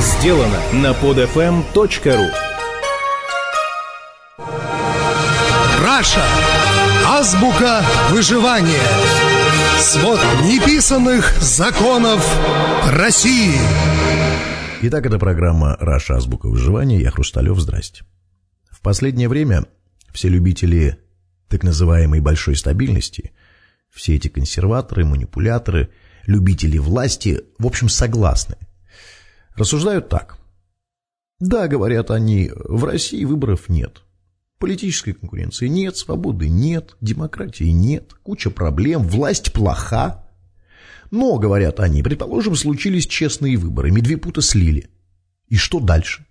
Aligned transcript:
сделано 0.00 0.60
на 0.72 0.92
podfm.ru 0.92 2.30
Раша. 5.82 6.24
Азбука 7.06 7.82
выживания. 8.10 8.82
Свод 9.78 10.20
неписанных 10.44 11.32
законов 11.40 12.22
России. 12.90 13.54
Итак, 14.82 15.06
это 15.06 15.18
программа 15.18 15.76
«Раша. 15.80 16.16
Азбука 16.16 16.48
выживания». 16.48 17.00
Я 17.00 17.10
Хрусталев. 17.10 17.58
Здрасте. 17.58 18.04
В 18.70 18.82
последнее 18.82 19.28
время 19.28 19.64
все 20.12 20.28
любители 20.28 20.98
так 21.48 21.62
называемой 21.62 22.20
большой 22.20 22.56
стабильности, 22.56 23.32
все 23.90 24.16
эти 24.16 24.28
консерваторы, 24.28 25.04
манипуляторы, 25.04 25.90
любители 26.26 26.78
власти, 26.78 27.40
в 27.58 27.66
общем, 27.66 27.88
согласны. 27.88 28.56
Рассуждают 29.56 30.08
так. 30.08 30.36
Да, 31.40 31.68
говорят 31.68 32.10
они, 32.10 32.50
в 32.54 32.84
России 32.84 33.24
выборов 33.24 33.68
нет. 33.68 34.02
Политической 34.58 35.12
конкуренции 35.12 35.66
нет, 35.66 35.96
свободы 35.96 36.48
нет, 36.48 36.96
демократии 37.00 37.64
нет, 37.64 38.14
куча 38.22 38.50
проблем, 38.50 39.02
власть 39.02 39.52
плоха. 39.52 40.26
Но, 41.10 41.38
говорят 41.38 41.80
они, 41.80 42.02
предположим, 42.02 42.54
случились 42.54 43.06
честные 43.06 43.56
выборы, 43.56 43.90
Медвепута 43.90 44.40
слили. 44.40 44.88
И 45.48 45.56
что 45.56 45.78
дальше? 45.78 46.26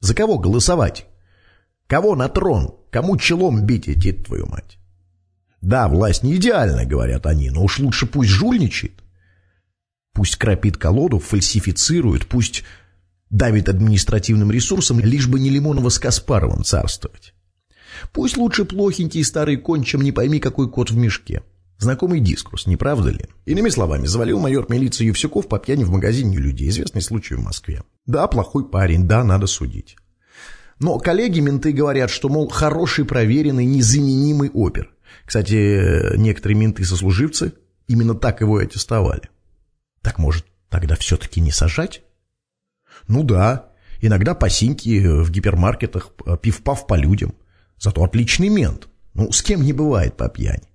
За 0.00 0.14
кого 0.14 0.38
голосовать? 0.38 1.06
Кого 1.86 2.14
на 2.14 2.28
трон? 2.28 2.76
Кому 2.90 3.16
челом 3.16 3.66
бить, 3.66 3.88
идти 3.88 4.12
твою 4.12 4.46
мать? 4.46 4.78
Да, 5.60 5.88
власть 5.88 6.22
не 6.22 6.36
идеальная, 6.36 6.86
говорят 6.86 7.26
они, 7.26 7.50
но 7.50 7.64
уж 7.64 7.78
лучше 7.78 8.06
пусть 8.06 8.30
жульничает. 8.30 9.03
Пусть 10.14 10.36
крапит 10.36 10.76
колоду, 10.76 11.18
фальсифицирует, 11.18 12.26
пусть 12.26 12.62
давит 13.30 13.68
административным 13.68 14.50
ресурсом, 14.52 15.00
лишь 15.00 15.26
бы 15.26 15.40
не 15.40 15.50
Лимонова 15.50 15.88
с 15.88 15.98
Каспаровым 15.98 16.62
царствовать. 16.62 17.34
Пусть 18.12 18.36
лучше 18.36 18.64
плохенький 18.64 19.24
старый 19.24 19.56
конь, 19.56 19.82
чем 19.82 20.02
не 20.02 20.12
пойми, 20.12 20.38
какой 20.38 20.70
кот 20.70 20.90
в 20.90 20.96
мешке. 20.96 21.42
Знакомый 21.78 22.20
дискурс, 22.20 22.66
не 22.66 22.76
правда 22.76 23.10
ли? 23.10 23.26
Иными 23.44 23.68
словами, 23.68 24.06
завалил 24.06 24.38
майор 24.38 24.66
милиции 24.68 25.06
Евсюков 25.06 25.48
по 25.48 25.58
пьяни 25.58 25.82
в 25.82 25.90
магазине 25.90 26.36
людей. 26.36 26.68
Известный 26.68 27.02
случай 27.02 27.34
в 27.34 27.42
Москве. 27.42 27.82
Да, 28.06 28.28
плохой 28.28 28.68
парень, 28.68 29.08
да, 29.08 29.24
надо 29.24 29.48
судить. 29.48 29.96
Но 30.78 30.98
коллеги-менты 30.98 31.72
говорят, 31.72 32.10
что, 32.10 32.28
мол, 32.28 32.48
хороший, 32.48 33.04
проверенный, 33.04 33.64
незаменимый 33.64 34.50
опер. 34.50 34.92
Кстати, 35.24 36.16
некоторые 36.16 36.56
менты-сослуживцы 36.56 37.54
именно 37.88 38.14
так 38.14 38.40
его 38.40 38.60
и 38.60 38.64
аттестовали. 38.64 39.28
Так 40.04 40.18
может, 40.18 40.44
тогда 40.68 40.96
все-таки 40.96 41.40
не 41.40 41.50
сажать? 41.50 42.02
Ну 43.08 43.24
да, 43.24 43.70
иногда 44.02 44.34
по 44.34 44.50
синьке 44.50 45.00
в 45.08 45.30
гипермаркетах 45.30 46.12
пив-пав 46.42 46.86
по 46.86 46.94
людям. 46.94 47.34
Зато 47.78 48.04
отличный 48.04 48.50
мент. 48.50 48.88
Ну, 49.14 49.32
с 49.32 49.42
кем 49.42 49.62
не 49.62 49.72
бывает 49.72 50.16
по 50.16 50.28
пьяни. 50.28 50.68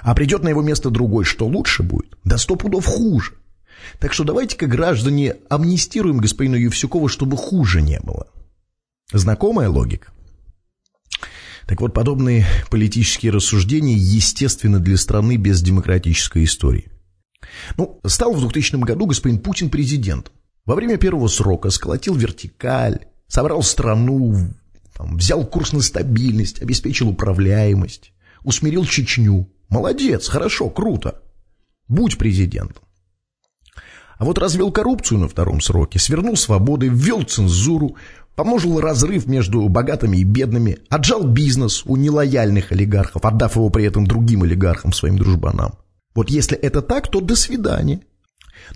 А 0.00 0.14
придет 0.16 0.42
на 0.42 0.48
его 0.48 0.60
место 0.60 0.90
другой, 0.90 1.24
что 1.24 1.46
лучше 1.46 1.84
будет? 1.84 2.18
Да 2.24 2.36
сто 2.36 2.56
пудов 2.56 2.84
хуже. 2.84 3.34
Так 4.00 4.12
что 4.12 4.24
давайте-ка, 4.24 4.66
граждане, 4.66 5.36
амнистируем 5.48 6.18
господина 6.18 6.56
Евсюкова, 6.56 7.08
чтобы 7.08 7.36
хуже 7.36 7.80
не 7.80 8.00
было. 8.00 8.26
Знакомая 9.12 9.68
логика? 9.68 10.12
Так 11.66 11.80
вот, 11.80 11.94
подобные 11.94 12.44
политические 12.70 13.30
рассуждения 13.30 13.96
естественны 13.96 14.80
для 14.80 14.96
страны 14.96 15.36
без 15.36 15.62
демократической 15.62 16.42
истории. 16.42 16.91
Ну, 17.76 18.00
стал 18.06 18.32
в 18.34 18.40
2000 18.40 18.76
году 18.76 19.06
господин 19.06 19.38
Путин 19.38 19.70
президентом. 19.70 20.34
Во 20.64 20.74
время 20.74 20.96
первого 20.96 21.26
срока 21.26 21.70
сколотил 21.70 22.14
вертикаль, 22.14 23.06
собрал 23.26 23.62
страну, 23.62 24.50
там, 24.96 25.16
взял 25.16 25.44
курс 25.44 25.72
на 25.72 25.80
стабильность, 25.80 26.62
обеспечил 26.62 27.08
управляемость, 27.08 28.12
усмирил 28.44 28.84
Чечню. 28.84 29.48
Молодец, 29.68 30.28
хорошо, 30.28 30.68
круто. 30.70 31.22
Будь 31.88 32.18
президентом. 32.18 32.84
А 34.18 34.24
вот 34.24 34.38
развел 34.38 34.70
коррупцию 34.70 35.18
на 35.18 35.28
втором 35.28 35.60
сроке, 35.60 35.98
свернул 35.98 36.36
свободы, 36.36 36.88
ввел 36.88 37.22
цензуру, 37.22 37.96
помножил 38.36 38.78
разрыв 38.80 39.26
между 39.26 39.68
богатыми 39.68 40.18
и 40.18 40.24
бедными, 40.24 40.78
отжал 40.88 41.24
бизнес 41.24 41.84
у 41.86 41.96
нелояльных 41.96 42.70
олигархов, 42.70 43.24
отдав 43.24 43.56
его 43.56 43.68
при 43.70 43.84
этом 43.84 44.06
другим 44.06 44.44
олигархам, 44.44 44.92
своим 44.92 45.18
дружбанам. 45.18 45.72
Вот 46.14 46.30
если 46.30 46.56
это 46.56 46.82
так, 46.82 47.10
то 47.10 47.20
до 47.20 47.36
свидания. 47.36 48.00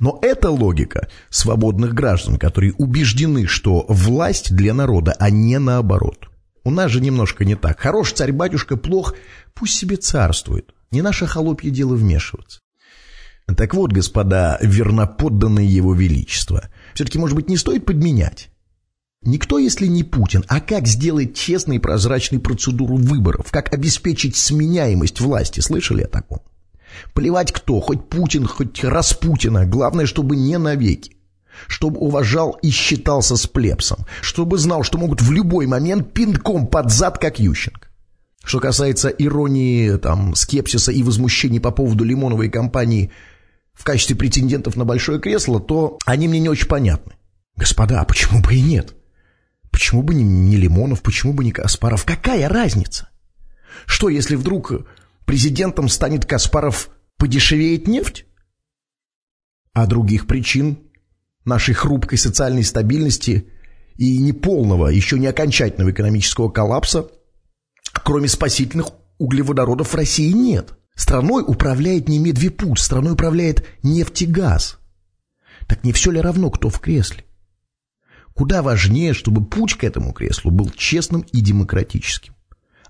Но 0.01 0.19
это 0.23 0.51
логика 0.51 1.09
свободных 1.31 1.95
граждан, 1.95 2.39
которые 2.39 2.73
убеждены, 2.75 3.47
что 3.47 3.85
власть 3.89 4.55
для 4.55 4.75
народа, 4.75 5.15
а 5.19 5.31
не 5.31 5.59
наоборот. 5.59 6.29
У 6.65 6.71
нас 6.71 6.91
же 6.91 7.01
немножко 7.01 7.45
не 7.45 7.55
так. 7.55 7.79
Хорош 7.79 8.13
царь-батюшка, 8.13 8.77
плох, 8.77 9.15
пусть 9.55 9.79
себе 9.79 9.97
царствует. 9.97 10.75
Не 10.91 11.03
наше 11.03 11.27
холопье 11.27 11.71
дело 11.71 11.95
вмешиваться. 11.95 12.61
Так 13.57 13.75
вот, 13.75 13.93
господа, 13.93 14.59
верноподданные 14.61 15.69
его 15.69 15.95
величества, 15.95 16.69
все-таки, 16.95 17.19
может 17.19 17.37
быть, 17.37 17.49
не 17.49 17.57
стоит 17.57 17.87
подменять? 17.87 18.51
Никто, 19.23 19.59
если 19.59 19.87
не 19.87 20.03
Путин, 20.03 20.45
а 20.49 20.61
как 20.61 20.87
сделать 20.87 21.37
честной 21.37 21.77
и 21.77 21.81
прозрачной 21.81 22.41
процедуру 22.41 22.97
выборов, 22.97 23.51
как 23.51 23.73
обеспечить 23.73 24.37
сменяемость 24.37 25.21
власти, 25.21 25.61
слышали 25.61 26.03
о 26.03 26.09
таком? 26.09 26.41
Плевать 27.15 27.53
кто, 27.53 27.81
хоть 27.81 28.09
Путин, 28.09 28.47
хоть 28.47 28.83
Распутина, 28.85 29.67
главное, 29.67 30.07
чтобы 30.07 30.37
не 30.37 30.59
навеки. 30.59 31.17
Чтобы 31.67 31.99
уважал 32.01 32.59
и 32.63 32.71
считался 32.71 33.37
с 33.37 33.47
плебсом. 33.47 34.07
Чтобы 34.21 34.59
знал, 34.59 34.83
что 34.83 34.99
могут 34.99 35.23
в 35.23 35.33
любой 35.33 35.67
момент 35.67 36.13
пинком 36.13 36.67
под 36.67 36.91
зад, 36.91 37.19
как 37.19 37.39
Ющенко. 37.39 37.89
Что 38.45 38.61
касается 38.61 39.09
иронии, 39.09 39.97
там, 39.97 40.35
скепсиса 40.35 40.93
и 40.93 41.03
возмущений 41.03 41.59
по 41.59 41.73
поводу 41.73 42.05
Лимоновой 42.05 42.49
компании 42.49 43.11
в 43.75 43.83
качестве 43.85 44.15
претендентов 44.15 44.77
на 44.77 44.85
большое 44.85 45.19
кресло, 45.19 45.61
то 45.61 45.99
они 46.07 46.29
мне 46.29 46.39
не 46.39 46.49
очень 46.49 46.69
понятны. 46.69 47.15
Господа, 47.57 48.01
а 48.01 48.05
почему 48.05 48.41
бы 48.41 48.55
и 48.55 48.61
нет? 48.61 48.95
Почему 49.73 50.03
бы 50.03 50.15
не, 50.15 50.23
не 50.23 50.57
Лимонов, 50.57 51.03
почему 51.03 51.33
бы 51.33 51.45
не 51.45 51.53
Каспаров? 51.53 52.05
Какая 52.05 52.49
разница? 52.49 53.09
Что, 53.85 54.09
если 54.09 54.37
вдруг 54.37 54.73
президентом 55.27 55.89
станет 55.89 56.25
Каспаров, 56.25 56.89
подешевеет 57.19 57.87
нефть? 57.87 58.25
А 59.75 59.87
других 59.87 60.27
причин 60.27 60.79
нашей 61.45 61.75
хрупкой 61.75 62.17
социальной 62.17 62.65
стабильности 62.65 63.49
и 63.97 64.19
неполного, 64.19 64.89
еще 64.89 65.19
не 65.19 65.27
окончательного 65.27 65.91
экономического 65.91 66.49
коллапса, 66.49 67.09
кроме 67.93 68.29
спасительных 68.29 68.89
углеводородов 69.19 69.93
в 69.93 69.95
России 69.95 70.33
нет. 70.33 70.73
Страной 70.95 71.45
управляет 71.47 72.09
не 72.09 72.19
Медвепут, 72.19 72.79
страной 72.79 73.13
управляет 73.13 73.67
нефтегаз. 73.83 74.79
Так 75.67 75.85
не 75.85 75.93
все 75.93 76.11
ли 76.11 76.21
равно, 76.21 76.51
кто 76.51 76.71
в 76.71 76.81
кресле? 76.81 77.25
Куда 78.35 78.63
важнее, 78.63 79.13
чтобы 79.13 79.45
путь 79.45 79.75
к 79.75 79.85
этому 79.85 80.13
креслу 80.13 80.51
был 80.51 80.71
честным 80.71 81.23
и 81.33 81.41
демократическим. 81.41 82.35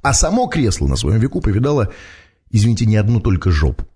А 0.03 0.13
само 0.13 0.47
кресло 0.47 0.87
на 0.87 0.97
своем 0.97 1.21
веку 1.21 1.41
повидало 1.41 1.93
Извините, 2.51 2.87
не 2.87 2.97
одну 2.97 3.21
только 3.21 3.51
жопу. 3.51 3.87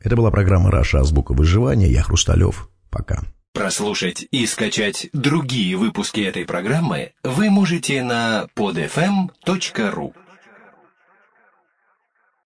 Это 0.00 0.16
была 0.16 0.30
программа 0.30 0.70
«Раша. 0.70 1.00
Азбука 1.00 1.32
выживания». 1.32 1.90
Я 1.90 2.02
Хрусталев. 2.02 2.68
Пока. 2.90 3.22
Прослушать 3.52 4.26
и 4.30 4.46
скачать 4.46 5.08
другие 5.12 5.76
выпуски 5.76 6.20
этой 6.20 6.44
программы 6.44 7.12
вы 7.24 7.50
можете 7.50 8.02
на 8.02 8.48
podfm.ru 8.54 10.14